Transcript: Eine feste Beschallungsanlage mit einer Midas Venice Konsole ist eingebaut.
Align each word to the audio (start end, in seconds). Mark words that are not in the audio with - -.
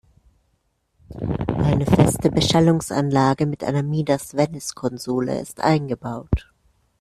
Eine 1.13 1.85
feste 1.85 2.31
Beschallungsanlage 2.31 3.45
mit 3.45 3.63
einer 3.63 3.83
Midas 3.83 4.33
Venice 4.35 4.73
Konsole 4.73 5.39
ist 5.39 5.59
eingebaut. 5.61 6.51